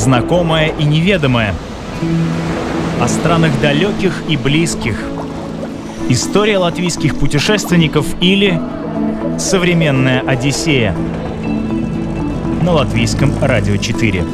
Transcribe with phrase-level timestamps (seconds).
[0.00, 1.54] знакомое и неведомое.
[3.00, 4.98] О странах далеких и близких.
[6.08, 8.60] История латвийских путешественников или
[9.38, 10.96] современная Одиссея.
[12.62, 14.24] На латвийском радио 4.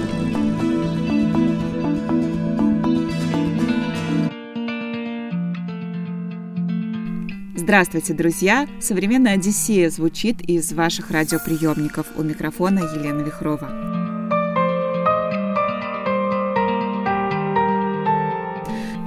[7.56, 8.68] Здравствуйте, друзья!
[8.80, 12.06] Современная Одиссея звучит из ваших радиоприемников.
[12.16, 13.95] У микрофона Елена Вихрова.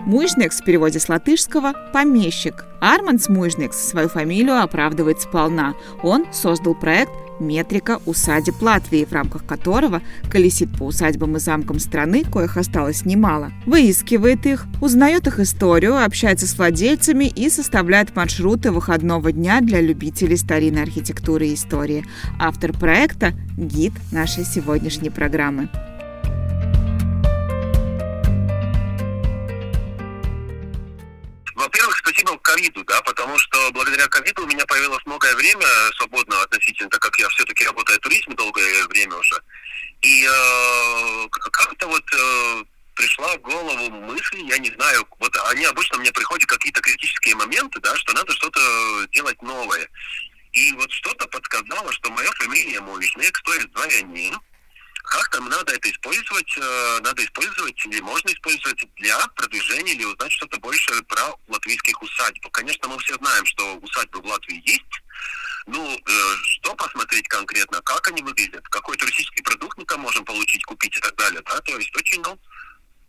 [0.09, 2.65] Муйжнекс в переводе с латышского «помещик».
[2.81, 5.75] Арманс Муйжнекс свою фамилию оправдывает сполна.
[6.01, 12.23] Он создал проект метрика усадеб Латвии, в рамках которого колесит по усадьбам и замкам страны,
[12.23, 13.51] коих осталось немало.
[13.67, 20.37] Выискивает их, узнает их историю, общается с владельцами и составляет маршруты выходного дня для любителей
[20.37, 22.03] старинной архитектуры и истории.
[22.39, 25.69] Автор проекта– гид нашей сегодняшней программы.
[32.49, 37.17] Ковиду, да, потому что благодаря ковиду у меня появилось многое время свободного относительно, так как
[37.19, 39.41] я все-таки работаю в туризме долгое время уже.
[40.01, 42.63] И э, как-то вот э,
[42.95, 47.79] пришла в голову мысль, я не знаю, вот они обычно мне приходят какие-то критические моменты,
[47.81, 48.61] да, что надо что-то
[49.11, 49.87] делать новое.
[50.53, 54.35] И вот что-то подсказало, что моя фамилия Мовичнек, то есть дворянин,
[55.09, 60.31] как там надо это использовать, э, надо использовать или можно использовать для продвижения или узнать
[60.31, 62.47] что-то больше про латвийских усадьб.
[62.51, 65.01] Конечно, мы все знаем, что усадьбы в Латвии есть,
[65.65, 70.63] ну, э, что посмотреть конкретно, как они выглядят, какой туристический продукт мы там можем получить,
[70.65, 72.39] купить и так далее, да, то есть очень, ну,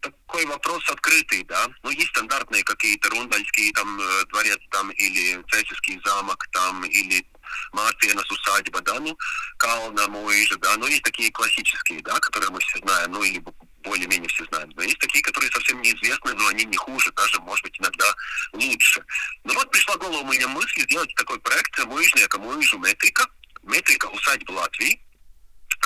[0.01, 1.69] такой вопрос открытый, да.
[1.83, 7.27] Ну, есть стандартные какие-то рундальские там э, дворец там или Цесийский замок там или
[7.73, 9.17] Мартинас усадьба, да, ну,
[9.59, 13.43] Кална, Муижа, да, ну, есть такие классические, да, которые мы все знаем, ну, или
[13.83, 14.71] более-менее все знаем.
[14.77, 18.15] Но есть такие, которые совсем неизвестны, но они не хуже, даже, может быть, иногда
[18.53, 19.05] лучше.
[19.45, 23.27] Ну вот пришла в у меня мысль сделать такой проект «Муижная Муижу метрика»,
[23.63, 25.01] метрика усадьбы Латвии,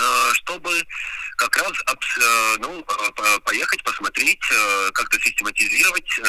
[0.00, 0.82] э, чтобы
[1.36, 4.42] как раз э, ну, э, поехать посмотреть,
[4.92, 6.20] как-то систематизировать,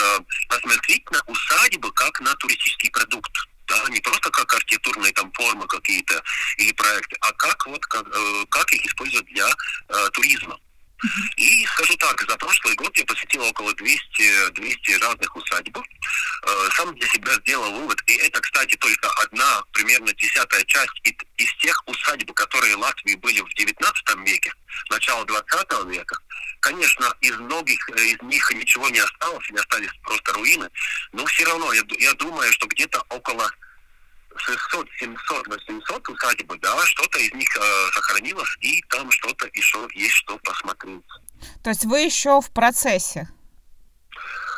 [0.50, 3.32] посмотреть на усадьбы как на туристический продукт
[3.68, 6.22] да, не просто как архитектурные там формы какие-то
[6.58, 10.59] или проекты, а как вот как, э, как их использовать для э, туризма.
[11.38, 15.78] И скажу так, за прошлый год я посетил около 200, 200 разных усадеб.
[15.78, 20.94] Э, сам для себя сделал вывод, и это, кстати, только одна, примерно десятая часть
[21.38, 24.54] из тех усадеб, которые в Латвии были в 19 веке,
[24.90, 26.18] начало 20 века.
[26.62, 30.70] Конечно, из многих из них ничего не осталось, не остались просто руины,
[31.12, 33.52] но все равно я, я думаю, что где-то около
[34.38, 40.13] 600, 700, 800 усадьбы, да, что-то из них э, сохранилось, и там что-то еще есть
[40.16, 41.03] что посмотреть.
[41.63, 43.29] То есть вы еще в процессе?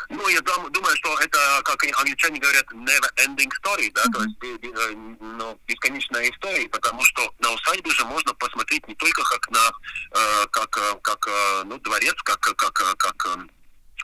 [0.09, 4.13] Ну, я дум, думаю, что это, как англичане говорят, never ending story, да, mm-hmm.
[4.13, 9.49] то есть ну, бесконечная история, потому что на усадьбе же можно посмотреть не только как
[9.49, 9.71] на,
[10.11, 11.27] э, как, э, как,
[11.65, 13.38] ну, дворец, как, как, как,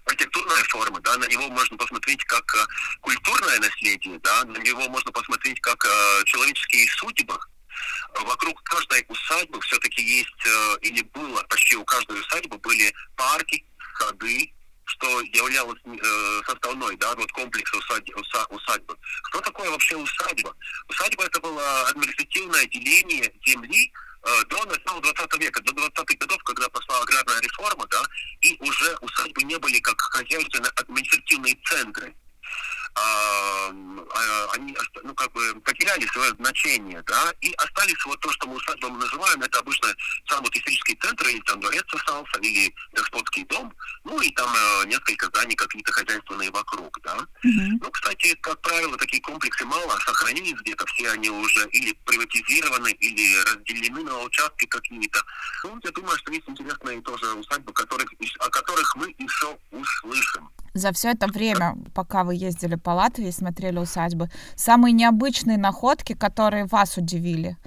[0.05, 2.65] архитектурная форма, да, на него можно посмотреть как э,
[3.01, 7.37] культурное наследие, да, на него можно посмотреть как э, человеческие судьбы.
[8.21, 13.65] Вокруг каждой усадьбы все-таки есть, э, или было, почти у каждой усадьбы были парки,
[13.97, 14.53] сады,
[14.85, 18.97] что являлось э, составной, да, вот комплекса усадьбы, усадьбы.
[19.29, 20.55] Что такое вообще усадьба?
[20.89, 23.91] Усадьба это было административное деление земли
[24.49, 28.01] до начала 20 века, до 20-х годов, когда пошла аграрная реформа, да,
[28.41, 32.15] и уже усадьбы не были как хозяйственные административные центры.
[32.95, 38.47] А, а, они ну, как бы потеряли свое значение, да, и остались вот то, что
[38.47, 39.87] мы усадьбами называем, это обычно
[40.29, 44.85] сам вот исторический центр, или там дворец остался, или господский дом, ну и там э,
[44.85, 47.17] несколько зданий какие-то хозяйственные вокруг, да.
[47.43, 47.79] Mm-hmm.
[47.81, 53.41] Ну, кстати, как правило, такие комплексы мало сохранились где-то, все они уже или приватизированы, или
[53.43, 55.19] разделены на участки какие-то.
[55.63, 60.49] Ну, я думаю, что есть интересные тоже усадьбы, которых, о которых мы еще услышим.
[60.73, 66.65] За все это время, пока вы ездили по Латвии, смотрели усадьбы, самые необычные находки, которые
[66.65, 67.57] вас удивили?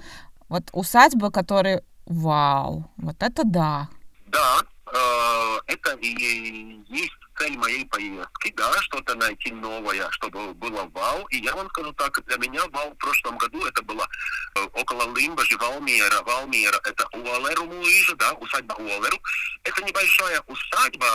[0.49, 3.87] Вот усадьбы, которые, вау, вот это да.
[4.27, 4.59] Да,
[4.93, 11.25] э, это и есть цель моей поездки, да, что-то найти новое, чтобы было вау.
[11.27, 14.07] И я вам скажу так, для меня вау в прошлом году это было
[14.55, 19.19] э, около Лимбажи, Валмиера, Валмиера, это Уалеру Муижа, да, усадьба Уалеру.
[19.63, 21.07] Это небольшая усадьба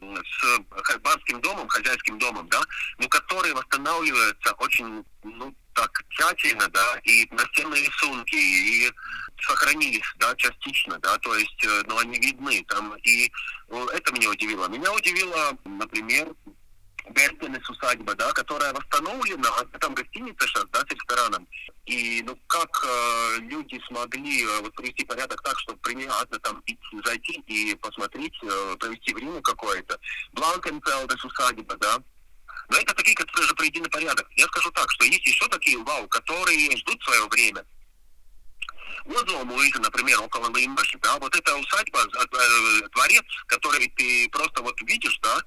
[0.00, 2.60] э, с барским домом, хозяйским домом, да,
[2.98, 8.90] но которая восстанавливается очень, ну, так тщательно, да, и настенные рисунки, и
[9.40, 13.30] сохранились, да, частично, да, то есть, э, но они видны там, и
[13.68, 14.68] это меня удивило.
[14.68, 16.34] Меня удивило, например,
[17.10, 21.46] Бертенес усадьба, да, которая восстановлена, а там гостиница сейчас, да, с рестораном.
[21.84, 26.62] И ну как э, люди смогли э, вот привести порядок так, чтобы приятно там
[27.04, 29.98] зайти и посмотреть, э, провести время какое-то.
[30.32, 31.98] Бланкенфелдес усадьба, да,
[32.68, 34.26] но это такие, которые уже приведены порядок.
[34.36, 37.64] Я скажу так, что есть еще такие вау, которые ждут свое время.
[39.06, 44.80] Возле Муиза, например, около Леймаши, да, вот эта усадьба, э, дворец, который ты просто вот
[44.82, 45.40] видишь, да,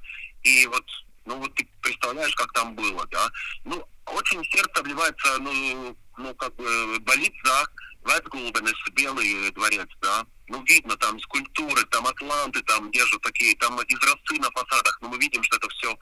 [0.44, 0.86] и вот
[1.26, 3.30] ну вот ты представляешь, как там было, да.
[3.64, 7.68] Ну, очень сердце обливается, ну, ну как бы болит за
[8.04, 10.26] Вайтгулбенес, Белый дворец, да.
[10.48, 15.20] Ну, видно, там скульптуры, там атланты, там держат такие, там изразцы на фасадах, но мы
[15.20, 15.96] видим, что это все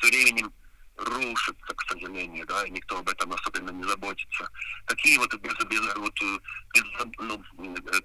[0.00, 0.52] с временем
[0.98, 4.48] рушится, к сожалению, да, и никто об этом особенно не заботится.
[4.86, 6.14] Такие вот, без, без, вот
[6.74, 6.84] без,
[7.18, 7.42] ну,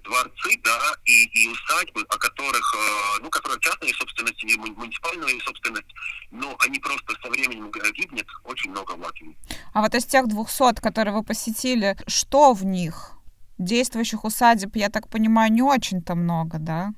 [0.04, 5.94] дворцы, да, и, и усадьбы, о которых, э, ну, которые частная собственность и муниципальная собственность,
[6.30, 9.36] но они просто со временем гибнет очень много в Латвии.
[9.72, 13.10] А вот из тех двухсот, которые вы посетили, что в них?
[13.58, 16.92] Действующих усадеб, я так понимаю, не очень-то много, да?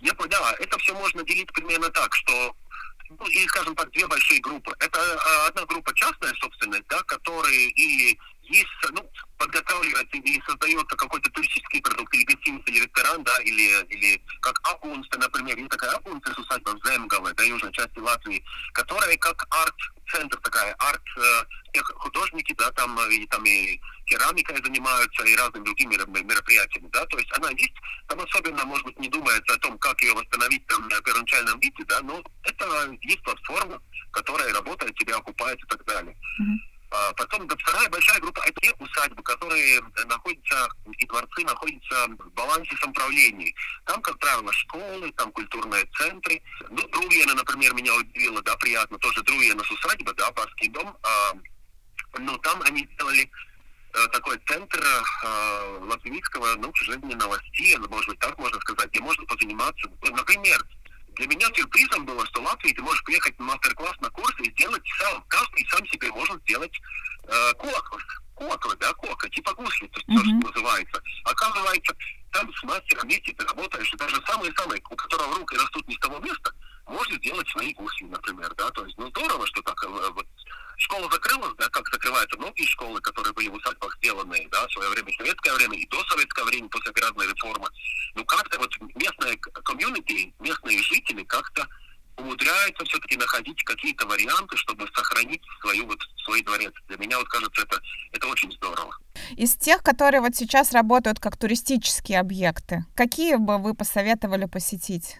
[0.00, 2.54] Я, да, это все можно делить примерно так, что
[3.18, 4.74] ну, и, скажем так, две большие группы.
[4.78, 8.18] Это э, одна группа частная собственность, да, которые и
[8.48, 9.04] есть, ну,
[9.38, 15.18] подготавливается или создается какой-то туристический продукт, или гостиница, или ресторан, да, или, или как Апунста,
[15.18, 21.02] например, есть такая Апунста усадьба в да, южной части Латвии, которая как арт-центр такая, арт,
[21.16, 27.18] э, художники, да, там, и, там и керамикой занимаются, и разными другими мероприятиями, да, то
[27.18, 27.74] есть она есть,
[28.08, 31.84] там особенно, может быть, не думается о том, как ее восстановить там на первоначальном виде,
[31.84, 33.80] да, но это есть платформа,
[34.12, 36.16] которая работает, тебя окупает и так далее.
[36.40, 36.76] Mm-hmm.
[36.90, 40.68] А, потом вторая большая группа– это те усадьбы, которые находятся,
[40.98, 43.54] и дворцы находятся в балансе самоуправлений.
[43.86, 46.40] Там, как правило, школы, там культурные центры.
[46.70, 50.96] Ну, Друвьена, например, меня удивило, да, приятно, тоже Друвьена с усадьба, да, Барский дом.
[51.02, 51.32] А,
[52.18, 53.28] но там они сделали э,
[54.12, 59.88] такой центр э, латвийского, ну, жизненного стиля, может быть, так можно сказать, где можно позаниматься.
[60.02, 60.64] Например,
[61.16, 64.50] для меня сюрпризом было, что в Латвии ты можешь приехать на мастер-класс на курсы и
[64.50, 66.78] сделать сам, каждый сам себе может сделать
[67.24, 67.98] э, колокол,
[68.36, 70.40] колокол, да, колокол, типа гусли, то, mm-hmm.
[70.40, 71.02] что называется.
[71.24, 71.96] Оказывается,
[72.32, 75.98] там с мастером вместе ты работаешь, и даже самые-самые, у которого руки растут не с
[75.98, 76.52] того места,
[76.86, 80.26] можно сделать свои гусли, например, да, то есть, ну, здорово, что так, э, вот,
[80.76, 84.90] школа закрылась, да, как закрываются многие школы, которые были в усадьбах сделаны, да, в свое
[84.90, 87.68] время, в советское время и до советского времени, после аграрной реформы.
[88.14, 91.66] Ну, как-то вот местные комьюнити, местные жители как-то
[92.18, 96.72] умудряются все-таки находить какие-то варианты, чтобы сохранить свою вот свой дворец.
[96.88, 97.80] Для меня вот кажется это
[98.12, 98.96] это очень здорово.
[99.36, 105.18] Из тех, которые вот сейчас работают как туристические объекты, какие бы вы посоветовали посетить?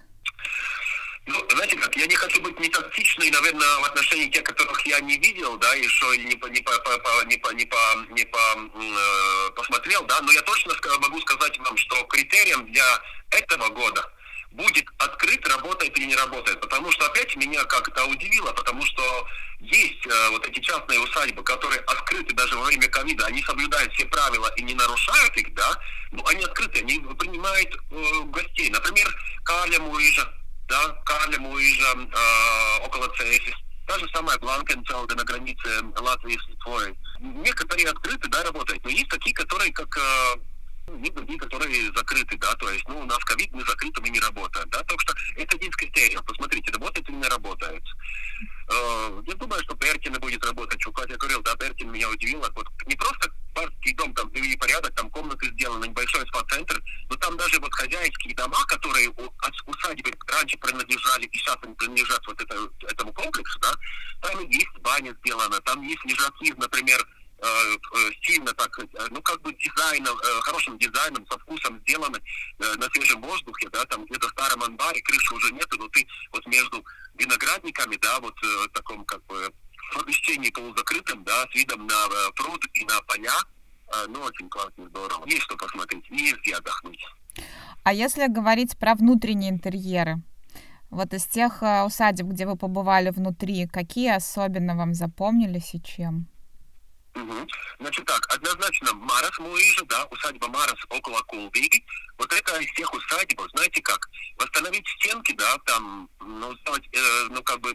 [1.96, 5.72] Я не хочу быть не тактичной, наверное, в отношении тех, которых я не видел, да,
[5.74, 7.76] еще или не по, не по, по, по, не по, не по,
[8.10, 13.70] не по э, посмотрел, да, но я точно могу сказать вам, что критерием для этого
[13.70, 14.12] года
[14.50, 16.60] будет открыт, работает или не работает.
[16.60, 19.26] Потому что опять меня как-то удивило, потому что
[19.60, 24.04] есть э, вот эти частные усадьбы, которые открыты даже во время ковида, они соблюдают все
[24.04, 25.80] правила и не нарушают их, да,
[26.12, 28.68] но они открыты, они принимают э, гостей.
[28.68, 29.08] Например,
[29.44, 30.30] Каля Муижа,
[30.68, 33.54] да, Карлем Луижа, э, около Цесис.
[33.86, 36.98] Та же самая Бланкенфелда на границе Латвии с Литвой.
[37.20, 40.36] Некоторые открыты, да, работают, но есть такие, которые как э,
[40.94, 44.20] есть другие, которые закрыты, да, то есть, ну, у нас ковид, мы закрыты, мы не
[44.20, 47.82] работаем, да, так что это один из критериев, посмотрите, работает или не работает.
[48.68, 52.68] Э, я думаю, что Беркина будет работать, что Катя говорил, да, Беркин меня удивил, вот
[52.86, 57.58] не просто барский дом, там привели порядок, там комнаты сделаны, небольшой спа-центр, но там даже
[57.58, 63.12] вот хозяйские дома, которые от усадьбы раньше принадлежали и сейчас они принадлежат вот это, этому
[63.12, 63.72] комплексу, да,
[64.20, 67.04] там есть баня сделана, там есть лежаки, например,
[68.22, 72.18] сильно так, э, ну как бы дизайном, хорошим дизайном, со вкусом сделаны
[72.58, 76.46] на свежем воздухе, да, там где-то в старом анбаре, крыши уже нету, но ты вот
[76.46, 79.52] между виноградниками, да, вот в таком как бы
[79.94, 83.38] помещении полузакрытом, да, с видом на пруд и на поля,
[84.08, 85.26] ну очень классно, здорово.
[85.26, 87.04] Есть что посмотреть, и где отдохнуть.
[87.84, 90.22] А если говорить про внутренние интерьеры,
[90.90, 96.28] вот из тех усадеб, где вы побывали внутри, какие особенно вам запомнились и чем?
[97.16, 97.48] Угу.
[97.80, 101.82] Значит так, однозначно Марас Муижа, да, усадьба Марас около Кулвиги,
[102.18, 107.42] вот это из всех усадеб, знаете как, восстановить стенки, да, там, ну, сделать, э, ну,
[107.42, 107.74] как бы,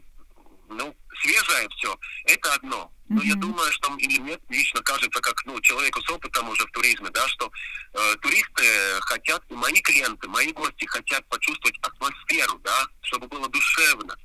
[0.70, 2.92] ну, свежее все, это одно.
[3.10, 3.26] Но mm-hmm.
[3.26, 7.10] я думаю, что, или мне лично кажется, как ну, человеку с опытом уже в туризме,
[7.10, 7.52] да, что
[7.94, 8.64] э, туристы
[9.02, 14.16] хотят, мои клиенты, мои гости хотят почувствовать атмосферу, да, чтобы было душевно.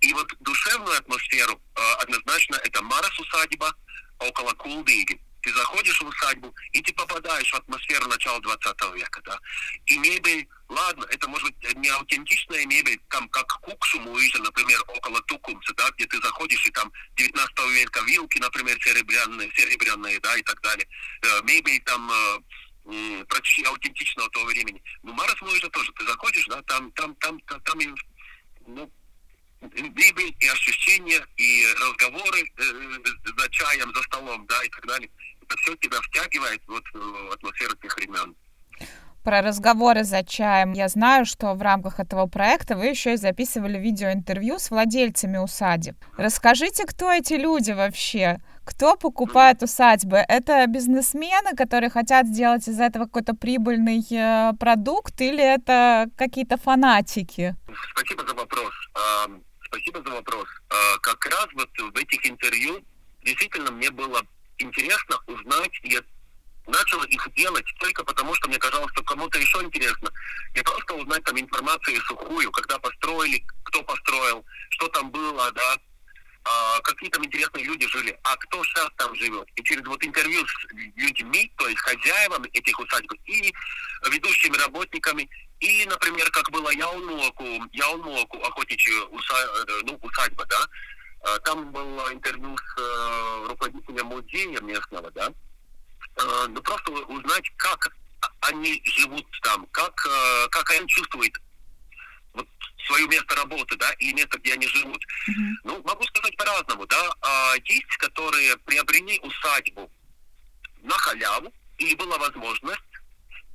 [0.00, 3.74] И вот душевную атмосферу э, однозначно это Марас усадьба
[4.20, 9.38] около Кулдыги ты заходишь в усадьбу, и ты попадаешь в атмосферу начала 20 века, да.
[9.86, 15.72] И мебель, ладно, это может быть не аутентичная мебель, там, как Куксумуижа, например, около Тукумца,
[15.74, 20.60] да, где ты заходишь, и там 19 века вилки, например, серебряные, серебряные, да, и так
[20.60, 20.86] далее.
[21.22, 24.82] Э, мебель там э, почти аутентичного того времени.
[25.02, 27.78] Ну, Марас Муижа тоже, ты заходишь, да, там, там, там, там, там
[28.66, 28.90] ну,
[29.60, 32.62] Библия и ощущения, и разговоры э,
[33.36, 35.10] за чаем, за столом, да, и так далее.
[35.42, 38.34] Это все тебя втягивает вот в атмосферу тех времен.
[39.22, 40.72] Про разговоры за чаем.
[40.72, 45.94] Я знаю, что в рамках этого проекта вы еще и записывали видеоинтервью с владельцами усадеб.
[46.16, 48.38] Расскажите, кто эти люди вообще?
[48.64, 50.24] Кто покупает усадьбы?
[50.26, 57.56] Это бизнесмены, которые хотят сделать из этого какой-то прибыльный э, продукт, или это какие-то фанатики?
[57.92, 58.72] Спасибо за вопрос.
[59.70, 60.48] Спасибо за вопрос.
[60.68, 62.84] А, как раз вот в этих интервью
[63.22, 64.20] действительно мне было
[64.58, 66.00] интересно узнать, я
[66.66, 70.10] начал их делать только потому, что мне казалось, что кому-то еще интересно.
[70.56, 75.78] Не просто узнать там информацию сухую, когда построили, кто построил, что там было, да,
[76.42, 79.46] а, какие там интересные люди жили, а кто сейчас там живет.
[79.54, 83.54] И через вот интервью с людьми, то есть хозяевами этих усадьб и
[84.10, 85.30] ведущими работниками,
[85.60, 89.34] и, например, как было Яунмоку, Яунмоку, охотничья уса,
[89.68, 90.68] э, ну, усадьба, да,
[91.22, 95.32] а, там было интервью с э, руководителем музея местного, да,
[96.48, 97.92] ну, просто узнать, как
[98.40, 101.34] они живут там, как, э, как они чувствуют
[102.32, 102.46] вот
[102.86, 105.02] свое место работы, да, и место, где они живут.
[105.28, 105.52] Mm-hmm.
[105.64, 107.12] Ну, могу сказать по-разному, да.
[107.22, 109.90] А, есть, которые приобрели усадьбу
[110.82, 112.80] на халяву, или была возможность,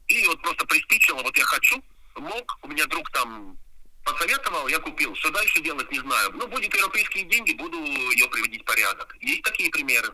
[0.07, 1.83] или вот просто приспичило, вот я хочу,
[2.15, 3.57] мог, у меня друг там
[4.03, 5.15] посоветовал, я купил.
[5.15, 6.31] Что дальше делать, не знаю.
[6.33, 9.15] Ну, будет европейские деньги, буду ее приводить в порядок.
[9.19, 10.13] Есть такие примеры.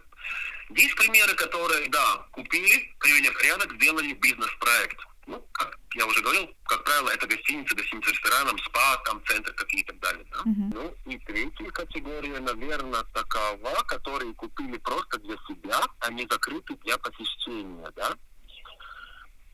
[0.70, 4.98] Есть примеры, которые, да, купили, привели в порядок, сделали бизнес-проект.
[5.27, 9.81] Ну, как я уже говорил, как правило, это гостиницы, гостиницы рестораном, спа, там центры какие
[9.81, 10.25] и так далее.
[10.31, 10.38] Да?
[10.39, 10.72] Uh-huh.
[10.74, 16.98] Ну, и третья категория, наверное, такова, которые купили просто для себя, а не закрыты для
[16.98, 18.15] посещения, да.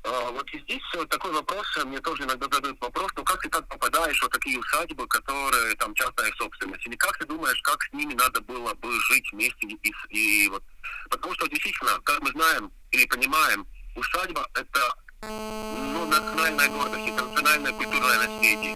[0.08, 3.68] А, вот и здесь такой вопрос, мне тоже иногда задают вопрос, ну как ты так
[3.68, 8.14] попадаешь в такие усадьбы, которые там частная собственность, или как ты думаешь, как с ними
[8.14, 10.64] надо было бы жить вместе и, и вот,
[11.10, 17.74] потому что действительно, как мы знаем или понимаем, усадьба это ну, национальная гордость, это национальное
[17.74, 18.76] культурное наследие.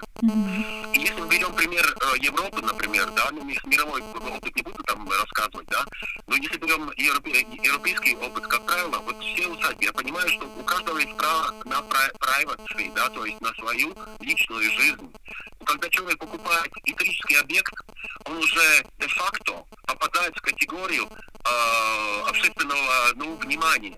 [0.93, 5.07] И если мы берем пример э, Европы, например, да, ну, мировой опыт не буду там
[5.09, 5.83] рассказывать, да,
[6.27, 10.63] но если берем европе, европейский опыт, как правило, вот все усадьбы, я понимаю, что у
[10.63, 15.11] каждого есть право на privacy, да, то есть на свою личную жизнь.
[15.65, 17.73] Когда человек покупает исторический объект,
[18.25, 23.95] он уже де-факто попадает в категорию э, общественного ну, внимания.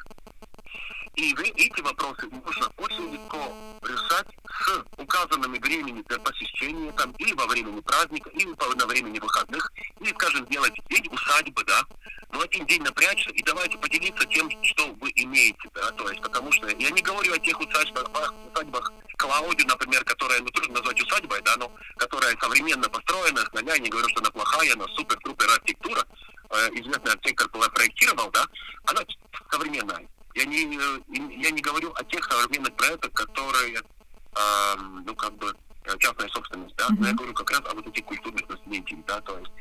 [1.15, 3.37] И эти вопросы можно очень легко
[3.83, 9.71] решать с указанными времени для посещения, там, или во времени праздника, или на времени выходных,
[9.99, 11.83] или, скажем, делать день усадьбы, да,
[12.31, 16.51] но один день напрячься и давайте поделиться тем, что вы имеете, да, то есть, потому
[16.51, 18.09] что я не говорю о тех усадьбах,
[18.51, 23.89] усадьбах Клауди, например, которая, ну, трудно назвать усадьбой, да, но которая современно построена, нуля, не
[23.89, 26.03] говорю, что она плохая, но супер-трупер архитектура,
[26.49, 28.45] э, известный архитектор проектировал, да,
[28.85, 29.01] она
[29.51, 30.07] современная.
[30.35, 30.61] Я не,
[31.41, 33.77] я не говорю о тех современных проектах, которые,
[34.35, 34.75] э,
[35.05, 35.53] ну, как бы,
[35.99, 36.95] частная собственность, да, mm-hmm.
[36.99, 39.51] но я говорю как раз о вот этих культурных наследиях, да, то есть,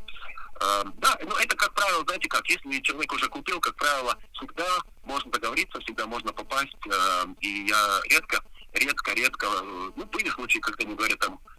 [0.61, 4.67] э, да, ну, это, как правило, знаете как, если человек уже купил, как правило, всегда
[5.05, 9.47] можно договориться, всегда можно попасть, э, и я редко, редко, редко,
[9.97, 11.52] ну, были случаи, когда мне говорят, там, не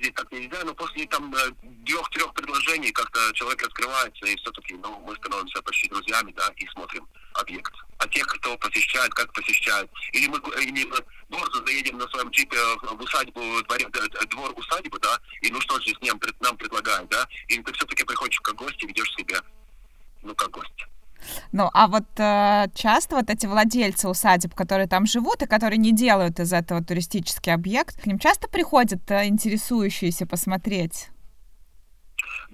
[0.00, 4.98] здесь так нельзя, но после там э, двух-трех предложений как-то человек раскрывается, и все-таки ну,
[5.00, 7.72] мы становимся почти друзьями, да, и смотрим объект.
[7.98, 9.90] А тех, кто посещает, как посещают.
[10.12, 10.88] Или мы, или
[11.28, 13.86] борзо заедем на своем джипе в усадьбу, дворе,
[14.30, 18.04] двор усадьбы, да, и ну что же с ним нам предлагают, да, или ты все-таки
[18.04, 19.40] приходишь как гость и ведешь себя,
[20.22, 20.86] ну, как гость.
[21.52, 25.92] Ну, а вот э, часто вот эти владельцы усадеб, которые там живут и которые не
[25.92, 31.08] делают из этого туристический объект, к ним часто приходят э, интересующиеся посмотреть?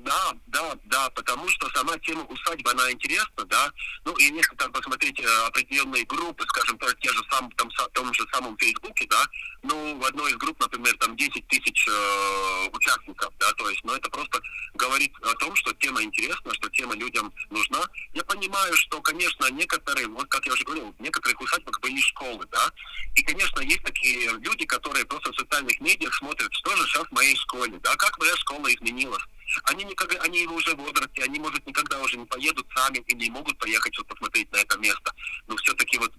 [0.07, 3.71] Да, да, да, потому что сама тема усадьбы, она интересна, да.
[4.05, 8.25] Ну, и если там посмотреть э, определенные группы, скажем, те же сам, там, том же
[8.33, 9.25] самом Фейсбуке, да,
[9.63, 13.95] ну, в одной из групп, например, там 10 тысяч э, участников, да, то есть, ну,
[13.95, 14.41] это просто
[14.75, 17.83] говорит о том, что тема интересна, что тема людям нужна.
[18.15, 22.47] Я понимаю, что, конечно, некоторые, вот как я уже говорил, в некоторых усадьбах были школы,
[22.53, 22.71] да,
[23.17, 27.13] и, конечно, есть такие люди, которые просто в социальных медиах смотрят, что же сейчас в
[27.13, 29.23] моей школе, да, как моя школа изменилась.
[29.65, 33.31] Они никогда, они уже в возрасте, они, может, никогда уже не поедут сами и не
[33.31, 35.13] могут поехать, чтобы посмотреть на это место.
[35.47, 36.13] Но все-таки вот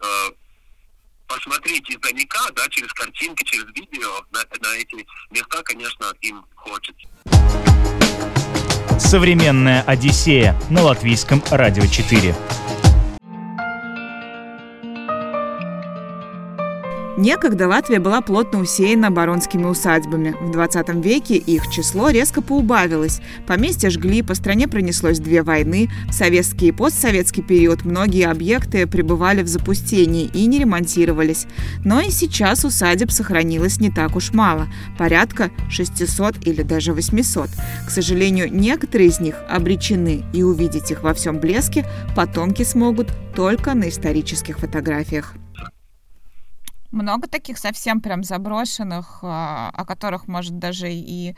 [0.00, 0.30] э,
[1.26, 7.08] посмотреть издалека, да, через картинки, через видео на, на эти места, конечно, им хочется.
[8.98, 12.34] Современная Одиссея на латвийском радио 4.
[17.18, 20.36] Некогда Латвия была плотно усеяна баронскими усадьбами.
[20.40, 23.20] В 20 веке их число резко поубавилось.
[23.44, 25.90] Поместья жгли, по стране пронеслось две войны.
[26.08, 31.48] В советский и постсоветский период многие объекты пребывали в запустении и не ремонтировались.
[31.84, 34.68] Но и сейчас усадеб сохранилось не так уж мало.
[34.96, 37.48] Порядка 600 или даже 800.
[37.84, 41.84] К сожалению, некоторые из них обречены, и увидеть их во всем блеске
[42.14, 45.34] потомки смогут только на исторических фотографиях.
[46.90, 51.34] Много таких совсем прям заброшенных, а, о которых, может, даже и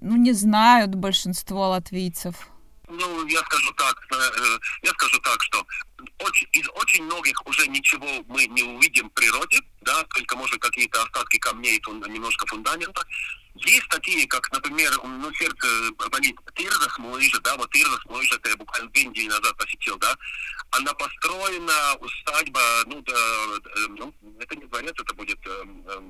[0.00, 2.48] ну, не знают большинство латвийцев.
[2.88, 5.64] Ну, я скажу так, э, я скажу так, что
[6.18, 11.02] очень, из очень многих уже ничего мы не увидим в природе, да, только, может, какие-то
[11.02, 13.02] остатки камней, немножко фундамента.
[13.54, 15.66] Есть такие, как, например, ну, сердце
[16.10, 20.16] болит Тирзас Муижа, да, вот Тирзас Муижа, это я буквально две недели назад посетил, да,
[20.70, 23.14] она построена, усадьба, ну, да,
[23.90, 26.00] ну это не дворец, это будет э, э,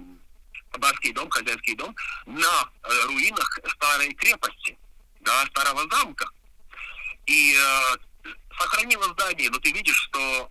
[0.78, 1.94] барский дом, хозяйский дом,
[2.26, 4.78] на э, руинах старой крепости,
[5.20, 6.28] да, старого замка.
[7.26, 10.49] И э, сохранила здание, но ты видишь, что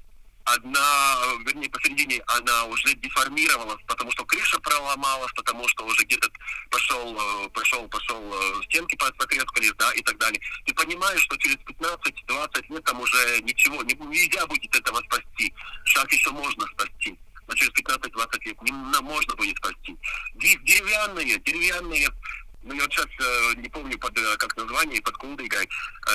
[0.54, 6.30] одна, вернее, посередине она уже деформировалась, потому что крыша проломалась, потому что уже где-то
[6.70, 10.42] пошел, э, пошел, пошел, э, стенки потрескались, да, и так далее.
[10.66, 15.54] Ты понимаешь, что через 15-20 лет там уже ничего, не, нельзя будет этого спасти.
[15.86, 17.18] Шаг еще можно спасти.
[17.48, 19.96] Но через 15-20 лет не, можно будет спасти.
[20.36, 22.10] Деревянные, деревянные
[22.64, 25.68] ну я вот сейчас э, не помню под как название, под Кулдыгой, э,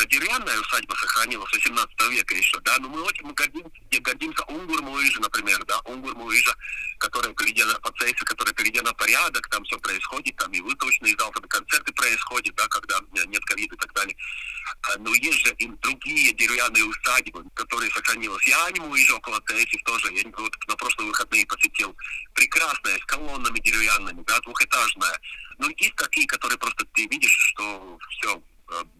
[0.08, 3.70] деревянная усадьба сохранилась 18 века еще, да, но мы очень мы гордимся,
[4.00, 6.54] гордимся Унгур Муижа, например, да, Унгур Муижа,
[6.98, 11.92] которая приведена процессы, которая приведена порядок, там все происходит, там и выставочные зал, там концерты
[11.92, 14.16] происходят, да, когда нет ковида и так далее.
[14.82, 18.46] А, но есть же и другие деревянные усадьбы, которые сохранились.
[18.46, 21.96] Я не уезжал около этих тоже, я вот на прошлые выходные посетил.
[22.34, 25.20] Прекрасная, с колоннами деревянными, да, двухэтажная.
[25.58, 28.40] Но есть такие, которые просто ты видишь, что все, э,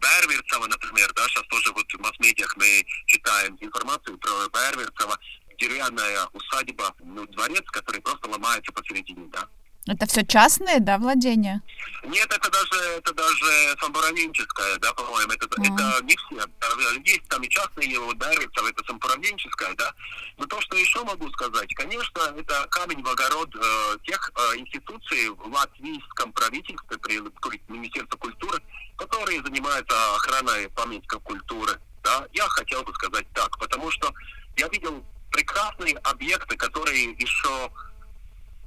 [0.01, 5.19] Берверцева, например, да, сейчас тоже вот в масс-медиах мы читаем информацию про Берверцева,
[5.59, 9.49] деревянная усадьба, ну, дворец, который просто ломается посередине, да.
[9.89, 11.63] Это все частные, да, владения?
[12.03, 15.33] Нет, это даже это даже самоуправленческое, да, по-моему.
[15.33, 15.75] Это, mm-hmm.
[15.75, 17.05] это не все.
[17.05, 19.95] Есть там и частные, вот, да, это самоуправленческое, да.
[20.39, 25.29] Но то, что еще могу сказать, конечно, это камень в огород э, тех э, институций
[25.29, 28.61] в латвийском правительстве, при, при Министерстве культуры,
[28.97, 31.79] которые занимаются охраной памятников культуры.
[32.03, 34.13] Да, я хотел бы сказать так, потому что
[34.57, 37.71] я видел прекрасные объекты, которые еще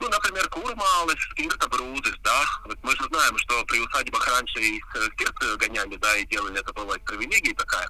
[0.02, 2.46] ну, например, Курмалыш, Скирта, Брузис, да.
[2.66, 6.72] Вот мы же знаем, что при усадьбах раньше их спирт гоняли, да, и делали это
[6.72, 7.90] была привилегия такая.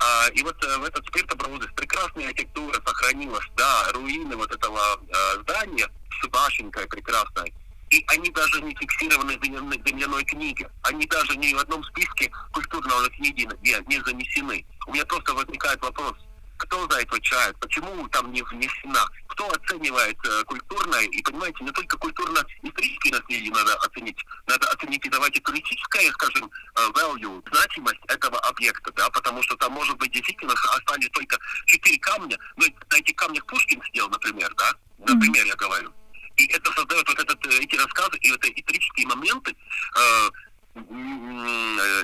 [0.00, 4.80] А, и вот э, в этот спирт Брузис прекрасная архитектура сохранилась, да, руины вот этого
[4.80, 5.88] э, здания
[6.22, 7.52] с башенкой прекрасной.
[7.90, 10.70] И они даже не фиксированы в земляной книге.
[10.82, 14.64] Они даже ни в одном списке культурного книги не, не занесены.
[14.86, 16.14] У меня просто возникает вопрос,
[16.58, 21.70] кто за это отвечает, почему там не внесена, кто оценивает э, культурное, и понимаете, не
[21.70, 28.38] только культурно-исторические наследие надо оценить, надо оценить и давайте туристическое, скажем, э, value, значимость этого
[28.40, 33.16] объекта, да, потому что там может быть действительно остались только четыре камня, но на этих
[33.16, 35.92] камнях Пушкин сделал, например, да, например, я говорю.
[36.36, 37.08] И это создает
[37.78, 39.54] эти рассказы и вот эти исторические моменты,
[39.96, 40.30] э,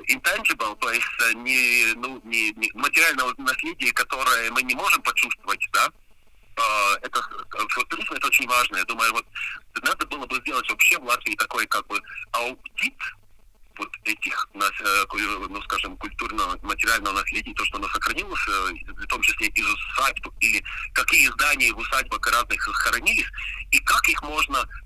[0.09, 5.69] intangible, то есть э, не, ну, не, не материального наследия, которое мы не можем почувствовать,
[5.73, 5.89] да,
[6.57, 7.21] а, это
[7.89, 8.77] туризм это очень важно.
[8.77, 9.27] Я думаю, вот
[9.83, 12.01] надо было бы сделать вообще в Латвии такой как бы
[12.33, 12.95] аудит
[13.77, 15.05] вот этих, э,
[15.49, 20.29] ну, скажем, культурного, материального наследия, то, что оно сохранилось, э, в том числе из усадьб,
[20.41, 23.27] или какие здания в усадьбах разных сохранились,
[23.71, 24.84] и как их можно э,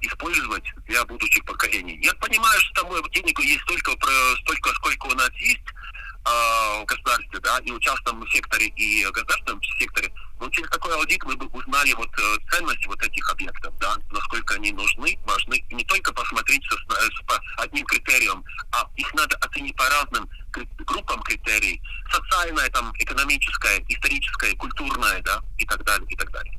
[0.00, 1.98] использовать для будущих поколений.
[2.02, 3.92] Я понимаю, что там денег есть столько,
[4.40, 5.62] столько, сколько у нас есть
[6.24, 10.12] э, в государстве, да, и в частном секторе, и в государственном секторе.
[10.40, 14.54] Но через такой аудит мы бы узнали вот э, ценность вот этих объектов, да, насколько
[14.54, 15.64] они нужны, важны.
[15.68, 20.28] И не только посмотреть со, с, по одним критериям, а их надо оценить по разным
[20.86, 21.80] группам критерий.
[22.10, 26.58] Социальное, там, экономическое, историческое, культурное, да, и так далее, и так далее.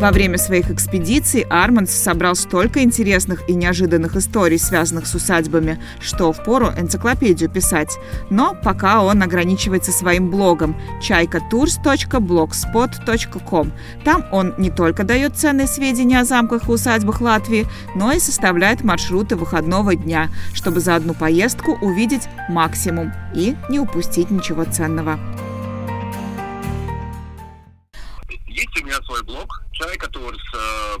[0.00, 6.32] Во время своих экспедиций Армандс собрал столько интересных и неожиданных историй, связанных с усадьбами, что
[6.32, 7.98] впору энциклопедию писать.
[8.30, 13.72] Но пока он ограничивается своим блогом чайкатурс.blogspot.com.
[14.04, 18.84] Там он не только дает ценные сведения о замках и усадьбах Латвии, но и составляет
[18.84, 25.18] маршруты выходного дня, чтобы за одну поездку увидеть максимум и не упустить ничего ценного.
[29.78, 30.42] Блог, Чайкатурс,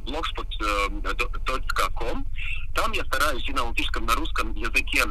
[0.06, 2.26] blogspot.com.
[2.74, 5.06] Там я стараюсь и на латышском, на русском языке э,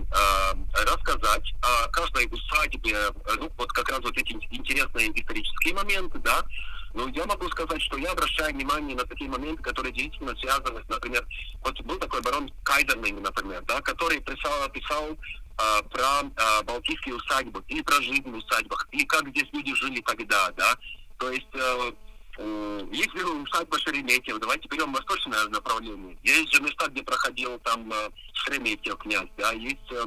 [0.86, 6.46] рассказать о каждой усадьбе, э, ну, вот как раз вот эти интересные исторические моменты, да,
[6.94, 11.28] но я могу сказать, что я обращаю внимание на такие моменты, которые действительно связаны, например,
[11.62, 17.62] вот был такой барон Кайдернинг, например, да, который писал, писал э, про э, балтийские усадьбы,
[17.68, 20.74] или про жизнь в усадьбах, или как здесь люди жили тогда, да,
[21.18, 21.92] то есть э,
[22.92, 26.18] есть усадьба Шереметьево, давайте берем восточное направление.
[26.24, 30.06] Есть же места, где проходил там э, Шереметьев князь, да, есть э,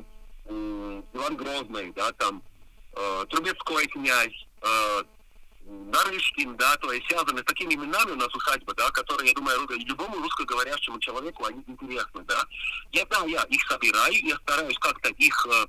[1.12, 2.42] Иван Грозный, да, там
[2.94, 5.02] э, Трубецкой князь, э,
[5.66, 9.66] Нарышкин, да, то есть связаны с такими именами у нас усадьба, да, которые, я думаю,
[9.68, 12.44] любому русскоговорящему человеку они интересны, да.
[12.92, 15.66] Я, да, я их собираю, я стараюсь как-то их э,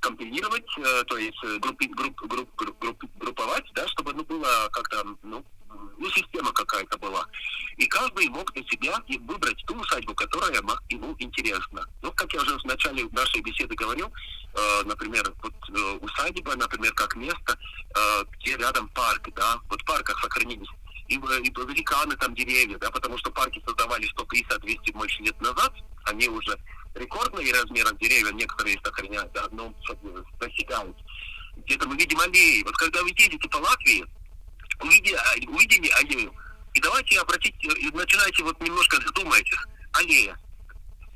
[0.00, 4.68] компилировать, э, то есть э, группи, групп, групп, групп, групп, групповать, да, чтобы ну, было
[4.72, 5.44] как-то, ну,
[5.98, 7.24] ну, система какая-то была.
[7.76, 11.84] И каждый мог для себя выбрать ту усадьбу, которая ему интересна.
[12.02, 14.12] Ну, как я уже в начале нашей беседы говорил,
[14.54, 17.56] э, например, вот э, усадьба, например, как место,
[17.94, 20.68] э, где рядом парк, да, вот в парках сохранились
[21.12, 25.72] и, и великаны там деревья, да, потому что парки создавались 150-200 больше лет назад,
[26.04, 26.58] они уже
[26.94, 29.74] рекордные размером деревья, некоторые сохраняют, да, но
[30.40, 30.96] достигают.
[31.56, 32.62] Где-то мы видим аллеи.
[32.64, 34.04] Вот когда вы едете по Латвии,
[34.80, 36.32] увидели, увидели аллею,
[36.74, 37.54] и давайте обратить,
[37.92, 39.58] начинайте вот немножко задумайтесь.
[39.92, 40.38] Аллея.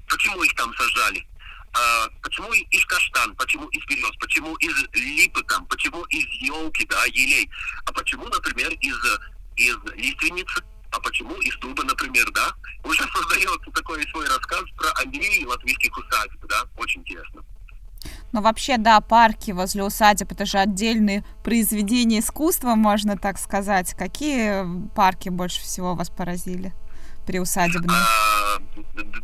[0.08, 1.26] Почему их там сажали?
[1.72, 7.04] А, почему из каштан, почему из берез, почему из липы там, почему из елки, да,
[7.06, 7.50] елей,
[7.84, 8.96] а почему, например, из,
[9.56, 12.52] из лиственницы, а почему из дуба, например, да?
[12.84, 16.64] Уже создается такой свой рассказ про Андрея и латвийских усадеб, да?
[16.76, 17.42] Очень интересно.
[18.32, 23.94] Ну, вообще, да, парки возле усадеб, это же отдельные произведения искусства, можно так сказать.
[23.94, 26.74] Какие парки больше всего вас поразили
[27.26, 27.96] приусадебные?
[27.96, 28.58] А,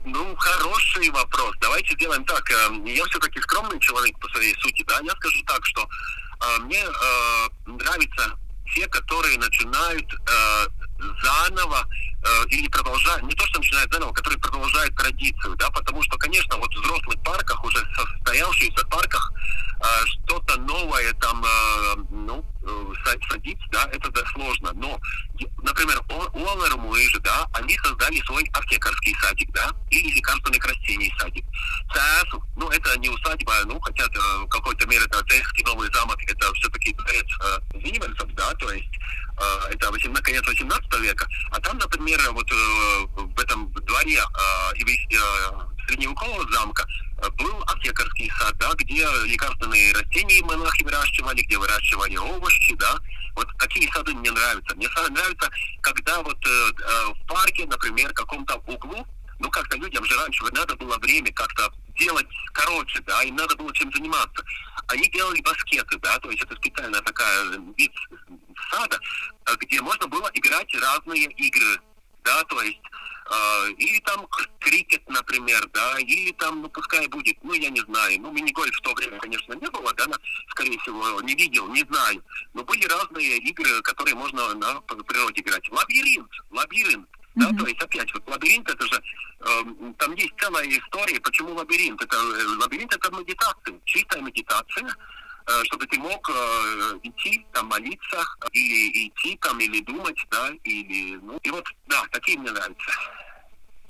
[0.05, 1.55] ну, хороший вопрос.
[1.61, 2.51] Давайте сделаем так.
[2.51, 4.99] Э, я все-таки скромный человек по своей сути, да.
[5.03, 8.39] Я скажу так, что э, мне э, нравится
[8.75, 10.67] те, которые начинают э,
[11.23, 11.87] заново
[12.25, 16.57] э, или продолжают, не то, что начинают заново, которые продолжают традицию, да, потому что, конечно,
[16.57, 19.33] вот в взрослых парках, уже состоявшихся парках,
[19.83, 24.99] э, что-то новое там, э, ну, э, садить, да, это да, сложно, но,
[25.63, 31.45] например, у Алармуэжи, да, они создали свой аптекарский садик, да, или лекарственных растений садик.
[31.93, 36.53] ЦАСу, ну, это не усадьба, ну, хотя в какой-то мере это Цейский новый замок, это
[36.55, 38.91] все-таки дворец э, Зимерцев, да, то есть
[39.39, 42.55] э, это 18, конец 18 века, а там, например, вот э,
[43.17, 44.79] в этом дворе э,
[45.89, 46.87] средневекового замка
[47.39, 52.97] был аптекарский сад, да, где лекарственные растения монахи выращивали, где выращивали овощи, да.
[53.35, 54.75] Вот такие сады мне нравятся.
[54.75, 55.49] Мне нравится,
[55.83, 59.07] когда вот в парке, например, в каком-то углу
[59.43, 63.73] ну, как-то людям же раньше надо было время как-то делать короче, да, им надо было
[63.75, 64.45] чем заниматься.
[64.87, 67.93] Они делали баскеты, да, то есть это специальная такая вид
[68.71, 68.99] сада,
[69.59, 71.81] где можно было играть разные игры,
[72.25, 72.81] да, то есть
[73.31, 74.27] э, или там
[74.61, 78.81] крикет, например, да, или там, ну, пускай будет, ну, я не знаю, ну, мини-гольф в
[78.83, 80.17] то время, конечно, не было, да, но,
[80.73, 82.23] скорее всего, не видел, не знаю,
[82.55, 85.69] но были разные игры, которые можно на природе играть.
[85.71, 87.59] Лабиринт, лабиринт, да, mm-hmm.
[87.59, 89.03] то есть опять вот лабиринт это же
[89.41, 92.03] э, там есть целая история, почему лабиринт.
[92.03, 94.87] Это э, лабиринт это медитация, чистая медитация,
[95.47, 101.17] э, чтобы ты мог э, идти там молиться или идти там или думать, да, или
[101.17, 102.93] ну и вот да, такие мне нравятся.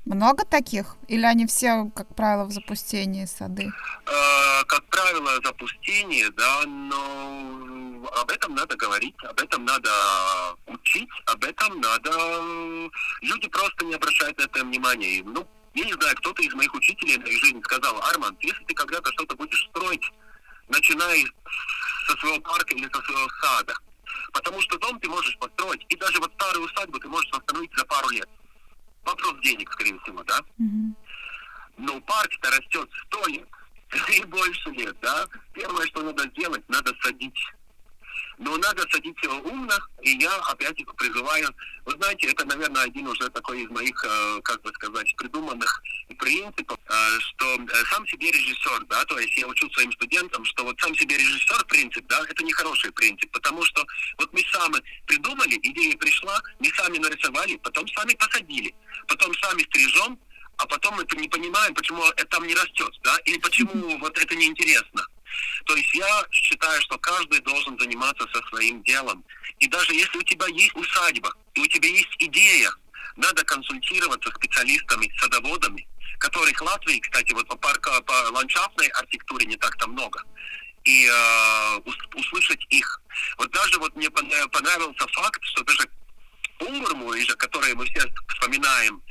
[0.04, 0.96] Много таких?
[1.06, 3.70] Или они все, как правило, в запустении сады?
[4.06, 9.90] Э, как правило, запустение, да, но об этом надо говорить, об этом надо
[10.66, 12.90] учить, об этом надо...
[13.20, 15.22] Люди просто не обращают на это внимания.
[15.24, 18.74] Ну, я не знаю, кто-то из моих учителей на их жизни сказал, Арман, если ты
[18.74, 20.12] когда-то что-то будешь строить,
[20.68, 21.24] начинай
[22.08, 23.74] со своего парка или со своего сада.
[24.32, 27.84] Потому что дом ты можешь построить, и даже вот старую усадьбу ты можешь восстановить за
[27.84, 28.28] пару лет.
[29.04, 30.38] Вопрос денег, скорее всего, да?
[30.60, 30.94] Mm-hmm.
[31.78, 33.48] Но парк-то растет сто лет
[34.16, 35.26] и больше лет, да?
[35.52, 37.38] Первое, что надо сделать, надо садить
[38.42, 41.48] но надо садиться умно, и я опять призываю,
[41.84, 45.82] вы знаете, это, наверное, один уже такой из моих, э, как бы сказать, придуманных
[46.18, 50.64] принципов, э, что э, сам себе режиссер, да, то есть я учу своим студентам, что
[50.64, 53.84] вот сам себе режиссер принцип, да, это не хороший принцип, потому что
[54.18, 58.74] вот мы сами придумали, идея пришла, мы сами нарисовали, потом сами посадили,
[59.06, 60.18] потом сами стрижем,
[60.62, 64.34] а потом мы не понимаем, почему это там не растет, да, или почему вот это
[64.36, 65.04] неинтересно.
[65.66, 69.24] То есть я считаю, что каждый должен заниматься со своим делом.
[69.58, 72.70] И даже если у тебя есть усадьба, и у тебя есть идея,
[73.16, 75.86] надо консультироваться с специалистами, садоводами,
[76.18, 80.22] которых в Латвии, кстати, вот по, парка, по ландшафтной архитектуре не так-то много
[80.84, 81.78] и э,
[82.14, 83.00] услышать их.
[83.38, 85.88] Вот даже вот мне понравился факт, что даже
[86.60, 89.02] Унгурму, который мы все вспоминаем,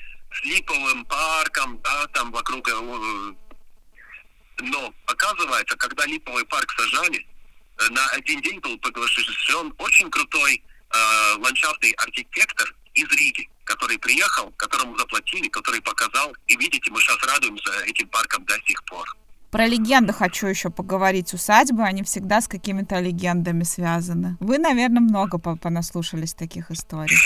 [0.44, 3.34] липовым парком, да, там вокруг э,
[4.62, 10.64] но оказывается, когда Липовый парк сажали, э, на один день был приглашен очень крутой
[10.94, 16.34] э, ландшафтный архитектор из Риги, который приехал, которому заплатили, который показал.
[16.48, 19.08] И видите, мы сейчас радуемся этим парком до сих пор.
[19.50, 21.34] Про легенды хочу еще поговорить.
[21.34, 24.38] Усадьбы, они всегда с какими-то легендами связаны.
[24.40, 27.18] Вы, наверное, много понаслушались таких историй.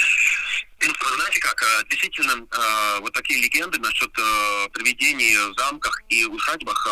[1.35, 6.87] Знаете как, э, действительно, э, вот такие легенды насчет э, привидений в замках и усадьбах,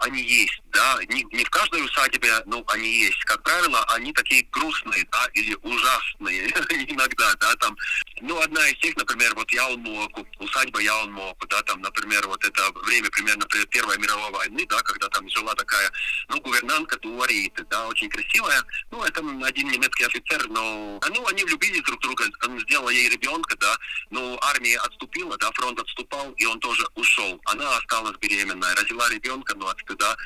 [0.00, 3.22] они есть, да, не, не в каждой усадьбе, но они есть.
[3.24, 6.48] Как правило, они такие грустные, да, или ужасные
[6.88, 7.76] иногда, да, там.
[8.20, 13.10] Ну, одна из них, например, вот Яунмоку, усадьба Яунмоку, да, там, например, вот это время
[13.10, 15.90] примерно Первой мировой войны, да, когда там жила такая,
[16.28, 18.62] ну, гувернантка Туариты, да, очень красивая.
[18.90, 23.56] Ну, это один немецкий офицер, но, ну, они влюбились друг друга, он сделал ей ребенка,
[23.56, 23.76] да,
[24.10, 27.40] ну, армия отступила, да, фронт отступал, и он тоже ушел.
[27.44, 30.16] Она осталась беременная, родила ребенка, но от стыда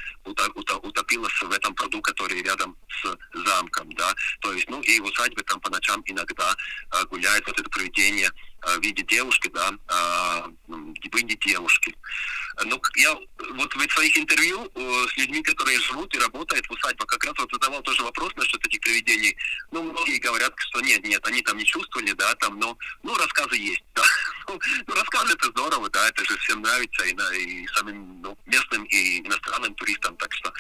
[0.83, 5.43] утопилась в этом пруду, который рядом с замком, да, то есть, ну, и в усадьбе
[5.43, 6.55] там по ночам иногда
[6.93, 8.31] э, гуляет вот это привидение
[8.63, 10.51] э, в виде девушки, да, э,
[11.09, 11.97] в виде девушки.
[12.65, 13.15] Ну, я
[13.55, 17.35] вот в своих интервью э, с людьми, которые живут и работают в усадьбах, как раз
[17.39, 19.37] вот задавал тоже вопрос насчет этих привидений.
[19.71, 23.57] Ну, многие говорят, что нет, нет, они там не чувствовали, да, там, но, ну, рассказы
[23.57, 24.03] есть, да.
[24.49, 28.85] Ну, ну, рассказы это здорово, да, это же всем нравится, и, и самим ну, местным,
[28.85, 30.53] и иностранным туристам, так что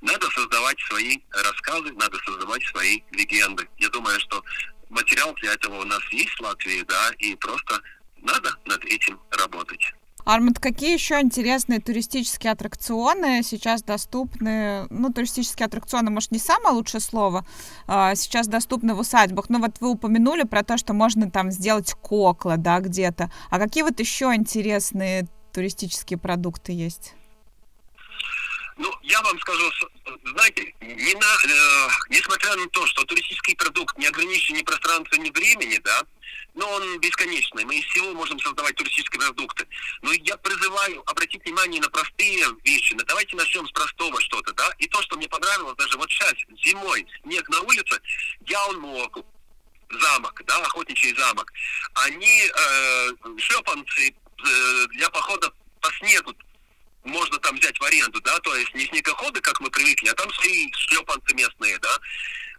[0.00, 3.68] надо создавать свои рассказы, надо создавать свои легенды.
[3.78, 4.42] Я думаю, что
[4.88, 7.80] материал для этого у нас есть в Латвии, да, и просто
[8.22, 9.92] надо над этим работать.
[10.24, 14.86] Арманд, какие еще интересные туристические аттракционы сейчас доступны?
[14.90, 17.46] Ну, туристические аттракционы, может, не самое лучшее слово,
[17.86, 19.48] а, сейчас доступны в усадьбах.
[19.48, 23.30] Но вот вы упомянули про то, что можно там сделать кокла, да, где-то.
[23.50, 27.14] А какие вот еще интересные туристические продукты есть?
[28.76, 29.70] Ну, я вам скажу,
[30.32, 35.30] знаете, не на, э, несмотря на то, что туристический продукт не ограничен ни пространством, ни
[35.30, 36.02] времени, да,
[36.54, 37.64] но он бесконечный.
[37.64, 39.66] Мы из всего можем создавать туристические продукты.
[40.02, 42.94] Но я призываю обратить внимание на простые вещи.
[42.94, 44.70] Ну, давайте начнем с простого что-то, да.
[44.78, 46.34] И то, что мне понравилось, даже вот сейчас,
[46.64, 48.00] зимой, снег на улице,
[48.46, 49.24] Яунмоку,
[49.90, 51.52] замок, да, охотничий замок,
[51.94, 56.34] они э, шлепанцы э, для похода по снегу
[57.04, 60.30] можно там взять в аренду, да, то есть не снегоходы, как мы привыкли, а там
[60.34, 61.98] свои шлепанцы местные, да.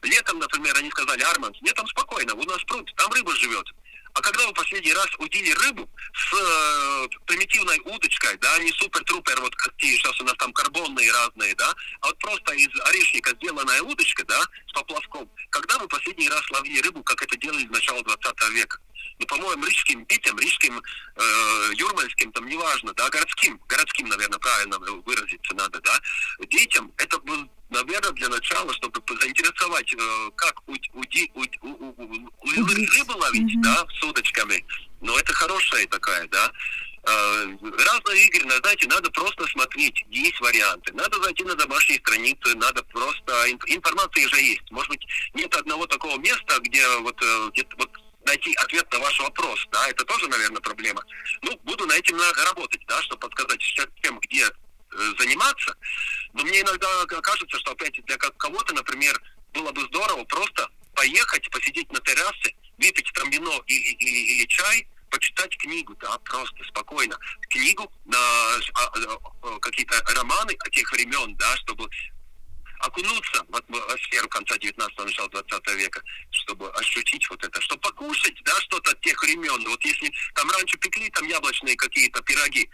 [0.03, 3.67] Летом, например, они сказали, Арман, нет, там спокойно, у нас пруд, там рыба живет.
[4.13, 9.55] А когда вы последний раз удили рыбу с э, примитивной удочкой, да, не супер-трупер, вот
[9.55, 14.23] какие сейчас у нас там карбонные разные, да, а вот просто из орешника сделанная удочка,
[14.25, 15.29] да, с поплавком.
[15.49, 18.79] Когда вы последний раз ловили рыбу, как это делали в начале 20 века?
[19.21, 20.81] ну, по-моему, рижским детям, рижским,
[21.15, 25.99] э, юрмальским, там, неважно, да, городским, городским, наверное, правильно выразиться надо, да,
[26.47, 31.01] детям это был, наверное, для начала, чтобы заинтересовать, э, как у, у,
[31.35, 34.65] у, у, у, рыбы ловить, да, с удочками,
[35.01, 36.51] но это хорошая такая, да,
[37.03, 40.93] э, разные игры, знаете, надо просто смотреть, есть варианты.
[40.93, 43.49] Надо зайти на домашние страницы, надо просто...
[43.67, 44.69] Информация же есть.
[44.71, 47.89] Может быть, нет одного такого места, где вот, э, где вот
[48.25, 51.03] найти ответ на ваш вопрос, да, это тоже, наверное, проблема.
[51.41, 53.61] Ну, буду на этим работать, да, чтобы подсказать
[54.03, 55.75] тем, где э, заниматься.
[56.33, 59.19] Но мне иногда кажется, что опять для кого-то, например,
[59.53, 64.87] было бы здорово просто поехать, посидеть на террасе, выпить там вино или, или, или чай,
[65.09, 67.17] почитать книгу, да, просто спокойно.
[67.49, 68.91] Книгу на а,
[69.43, 71.87] а, какие-то романы о тех времен, да, чтобы
[72.79, 76.01] окунуться в атмосферу конца 19-го, начала 20 века,
[76.31, 79.63] чтобы ощутить вот это, чтобы покушать, да, что-то от тех времен.
[79.67, 82.69] Вот если там раньше пекли там яблочные какие-то пироги,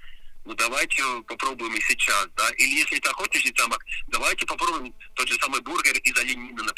[0.46, 2.50] ну давайте попробуем и сейчас, да.
[2.52, 6.72] Или если это охотничий замок, давайте попробуем тот же самый бургер из оленины.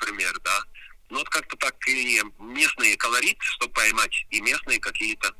[1.10, 5.34] Ну вот как-то так и местный колорит, чтобы поймать, и местные какие-то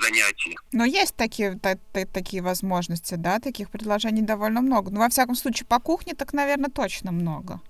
[0.00, 0.56] занятий.
[0.72, 4.90] Но есть такие, та, та, такие возможности, да, таких предложений довольно много.
[4.90, 7.60] Ну, во всяком случае, по кухне так, наверное, точно много.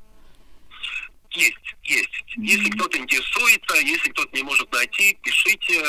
[1.31, 2.09] Есть, есть.
[2.09, 2.43] Mm-hmm.
[2.45, 5.83] Если кто-то интересуется, если кто-то не может найти, пишите.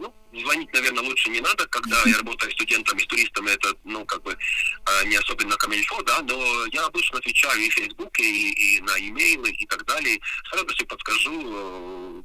[0.00, 4.22] Ну, звонить, наверное, лучше не надо, когда я работаю студентами, с туристами, это, ну, как
[4.22, 4.36] бы,
[4.84, 8.98] а, не особенно камильфо, да, но я обычно отвечаю и в Фейсбуке, и, и на
[8.98, 10.20] имейлы, и так далее.
[10.50, 12.22] С радостью подскажу, э,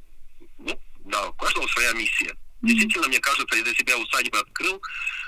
[0.58, 2.34] ну, да, у каждого своя миссия.
[2.62, 4.80] Действительно, мне кажется, я для себя усадьбы открыл,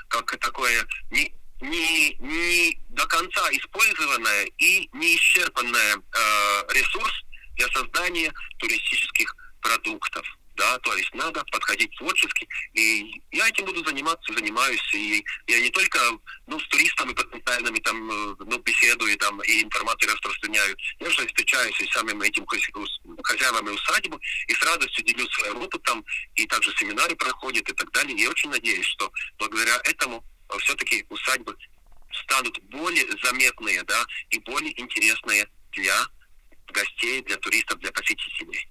[0.08, 7.12] как такое не, не, не до конца использованное и не исчерпанное э, ресурс
[7.56, 10.37] для создания туристических продуктов.
[10.58, 15.70] Да, то есть надо подходить творчески, и я этим буду заниматься, занимаюсь, и я не
[15.70, 16.00] только
[16.48, 21.80] ну, с туристами потенциальными там, э, ну, беседую там, и информацию распространяю, я же встречаюсь
[21.80, 22.44] и с самим этим
[23.22, 24.18] хозяевами усадьбы,
[24.48, 28.50] и с радостью делюсь своим опытом, и также семинары проходят и так далее, и очень
[28.50, 31.56] надеюсь, что благодаря этому э, все-таки усадьбы
[32.24, 36.04] станут более заметные, да, и более интересные для
[36.66, 38.68] гостей, для туристов, для посетителей.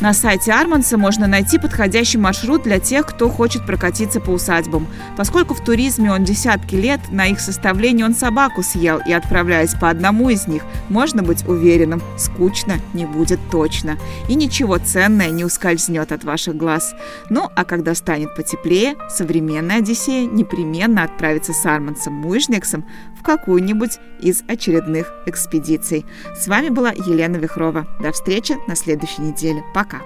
[0.00, 4.86] На сайте Арманса можно найти подходящий маршрут для тех, кто хочет прокатиться по усадьбам.
[5.14, 9.90] Поскольку в туризме он десятки лет, на их составление он собаку съел, и отправляясь по
[9.90, 13.98] одному из них, можно быть уверенным, скучно не будет точно.
[14.26, 16.94] И ничего ценное не ускользнет от ваших глаз.
[17.28, 22.86] Ну, а когда станет потеплее, современная Одиссея непременно отправится с Армансом Муижниксом
[23.20, 26.06] в какую-нибудь из очередных экспедиций.
[26.34, 27.86] С вами была Елена Вихрова.
[28.00, 29.62] До встречи на следующей неделе.
[29.74, 30.00] Пока.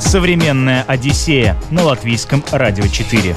[0.00, 3.36] Современная Одиссея на латвийском радио 4.